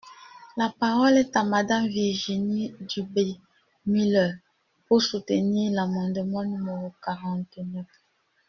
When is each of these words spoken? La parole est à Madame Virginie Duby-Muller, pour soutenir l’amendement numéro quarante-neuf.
La 0.57 0.73
parole 0.79 1.19
est 1.19 1.35
à 1.35 1.43
Madame 1.43 1.85
Virginie 1.85 2.73
Duby-Muller, 2.79 4.31
pour 4.87 4.99
soutenir 4.99 5.71
l’amendement 5.73 6.43
numéro 6.43 6.91
quarante-neuf. 7.05 7.85